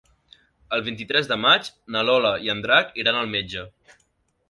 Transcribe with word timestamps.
El 0.77 0.83
vint-i-tres 0.87 1.29
de 1.33 1.37
maig 1.43 1.71
na 1.97 2.03
Lola 2.09 2.35
i 2.47 2.53
en 2.57 2.67
Drac 2.67 3.01
iran 3.05 3.21
al 3.23 3.33
metge. 3.39 3.71